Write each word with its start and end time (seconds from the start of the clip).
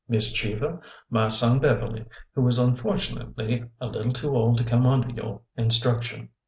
Miss 0.09 0.33
Cheever, 0.33 0.81
my 1.11 1.27
son 1.27 1.59
Beverly, 1.59 2.03
who 2.33 2.47
is 2.47 2.57
unfortunately 2.57 3.65
a 3.79 3.85
little 3.85 4.11
too 4.11 4.35
old 4.35 4.57
to 4.57 4.63
come 4.63 4.87
under 4.87 5.11
your 5.11 5.41
instruction. 5.55 6.29